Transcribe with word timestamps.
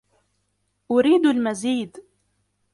أريد 0.91 1.25
المزيد 1.25 1.97